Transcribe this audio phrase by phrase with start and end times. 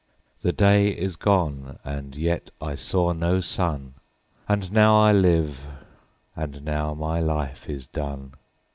[0.43, 5.67] 5The day is gone and yet I saw no sun,6And now I live,
[6.35, 8.33] and now my life is done.